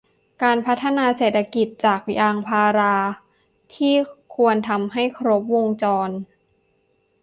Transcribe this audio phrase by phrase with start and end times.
[0.43, 2.97] การพัฒนาเศรษฐกิจจากยางพารา
[3.75, 3.93] ที่
[4.35, 6.09] ควรทำให้ครบวงจร